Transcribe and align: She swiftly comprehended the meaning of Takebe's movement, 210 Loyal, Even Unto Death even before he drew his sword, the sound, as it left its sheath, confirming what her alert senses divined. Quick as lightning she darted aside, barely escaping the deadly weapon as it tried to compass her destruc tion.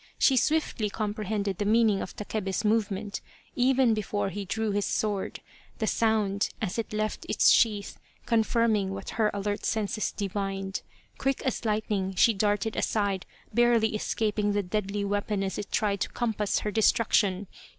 She 0.17 0.35
swiftly 0.35 0.89
comprehended 0.89 1.59
the 1.59 1.65
meaning 1.65 2.01
of 2.01 2.15
Takebe's 2.15 2.65
movement, 2.65 3.21
210 3.23 3.23
Loyal, 3.23 3.31
Even 3.35 3.43
Unto 3.43 3.51
Death 3.51 3.69
even 3.69 3.93
before 3.93 4.29
he 4.29 4.45
drew 4.45 4.71
his 4.71 4.85
sword, 4.85 5.41
the 5.77 5.85
sound, 5.85 6.49
as 6.59 6.79
it 6.79 6.91
left 6.91 7.23
its 7.29 7.51
sheath, 7.51 7.99
confirming 8.25 8.95
what 8.95 9.11
her 9.11 9.29
alert 9.31 9.63
senses 9.63 10.11
divined. 10.11 10.81
Quick 11.19 11.43
as 11.43 11.65
lightning 11.65 12.15
she 12.15 12.33
darted 12.33 12.75
aside, 12.75 13.27
barely 13.53 13.93
escaping 13.93 14.53
the 14.53 14.63
deadly 14.63 15.05
weapon 15.05 15.43
as 15.43 15.59
it 15.59 15.71
tried 15.71 15.99
to 16.01 16.09
compass 16.09 16.57
her 16.61 16.71
destruc 16.71 17.13
tion. 17.13 17.45